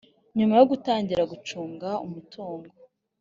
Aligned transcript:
nyuma 0.37 0.53
yo 0.59 0.65
gutangira 0.71 1.23
gucunga 1.31 1.89
umutungo 2.05 2.69